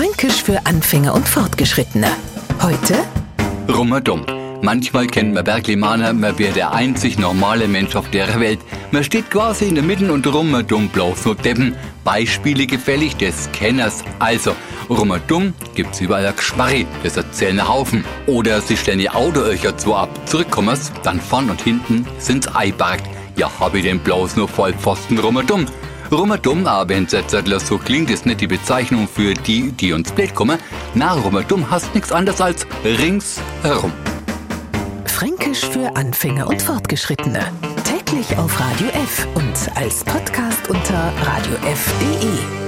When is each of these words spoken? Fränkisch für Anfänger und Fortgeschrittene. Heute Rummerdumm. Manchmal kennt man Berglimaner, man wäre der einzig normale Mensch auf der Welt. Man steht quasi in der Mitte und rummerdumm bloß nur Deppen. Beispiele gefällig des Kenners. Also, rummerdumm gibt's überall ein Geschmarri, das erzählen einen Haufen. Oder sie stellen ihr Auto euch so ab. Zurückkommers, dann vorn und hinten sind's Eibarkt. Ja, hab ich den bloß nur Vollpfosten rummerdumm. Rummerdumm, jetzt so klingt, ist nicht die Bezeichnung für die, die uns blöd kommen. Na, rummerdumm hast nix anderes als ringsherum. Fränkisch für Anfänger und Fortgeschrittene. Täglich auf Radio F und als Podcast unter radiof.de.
Fränkisch 0.00 0.42
für 0.42 0.64
Anfänger 0.64 1.12
und 1.12 1.28
Fortgeschrittene. 1.28 2.06
Heute 2.62 2.94
Rummerdumm. 3.70 4.24
Manchmal 4.62 5.06
kennt 5.06 5.34
man 5.34 5.44
Berglimaner, 5.44 6.14
man 6.14 6.38
wäre 6.38 6.54
der 6.54 6.72
einzig 6.72 7.18
normale 7.18 7.68
Mensch 7.68 7.94
auf 7.94 8.08
der 8.08 8.40
Welt. 8.40 8.60
Man 8.92 9.04
steht 9.04 9.30
quasi 9.30 9.66
in 9.66 9.74
der 9.74 9.84
Mitte 9.84 10.10
und 10.10 10.26
rummerdumm 10.26 10.88
bloß 10.88 11.26
nur 11.26 11.34
Deppen. 11.34 11.76
Beispiele 12.02 12.66
gefällig 12.66 13.18
des 13.18 13.52
Kenners. 13.52 14.02
Also, 14.20 14.56
rummerdumm 14.88 15.52
gibt's 15.74 16.00
überall 16.00 16.24
ein 16.24 16.34
Geschmarri, 16.34 16.86
das 17.02 17.18
erzählen 17.18 17.60
einen 17.60 17.68
Haufen. 17.68 18.02
Oder 18.26 18.62
sie 18.62 18.78
stellen 18.78 19.00
ihr 19.00 19.14
Auto 19.14 19.40
euch 19.40 19.60
so 19.76 19.94
ab. 19.94 20.08
Zurückkommers, 20.24 20.92
dann 21.02 21.20
vorn 21.20 21.50
und 21.50 21.60
hinten 21.60 22.06
sind's 22.18 22.48
Eibarkt. 22.56 23.04
Ja, 23.36 23.50
hab 23.60 23.74
ich 23.74 23.82
den 23.82 23.98
bloß 23.98 24.36
nur 24.36 24.48
Vollpfosten 24.48 25.18
rummerdumm. 25.18 25.66
Rummerdumm, 26.12 26.66
jetzt 27.12 27.34
so 27.60 27.78
klingt, 27.78 28.10
ist 28.10 28.26
nicht 28.26 28.40
die 28.40 28.48
Bezeichnung 28.48 29.06
für 29.06 29.34
die, 29.34 29.70
die 29.70 29.92
uns 29.92 30.10
blöd 30.10 30.34
kommen. 30.34 30.58
Na, 30.94 31.12
rummerdumm 31.12 31.70
hast 31.70 31.94
nix 31.94 32.10
anderes 32.10 32.40
als 32.40 32.66
ringsherum. 32.84 33.92
Fränkisch 35.04 35.64
für 35.66 35.94
Anfänger 35.96 36.48
und 36.48 36.60
Fortgeschrittene. 36.60 37.52
Täglich 37.84 38.36
auf 38.38 38.58
Radio 38.58 38.88
F 38.88 39.28
und 39.34 39.76
als 39.76 40.02
Podcast 40.02 40.68
unter 40.68 41.12
radiof.de. 41.22 42.59